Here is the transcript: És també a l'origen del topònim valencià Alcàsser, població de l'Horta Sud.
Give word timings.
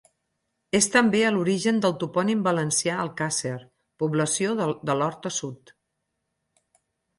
És 0.77 0.85
també 0.93 1.19
a 1.25 1.31
l'origen 1.35 1.81
del 1.83 1.93
topònim 2.03 2.41
valencià 2.47 2.97
Alcàsser, 3.05 3.53
població 4.05 4.57
de 4.63 4.99
l'Horta 5.03 5.35
Sud. 5.39 5.77